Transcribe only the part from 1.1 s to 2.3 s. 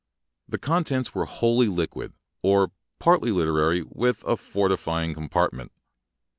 were wholly liquid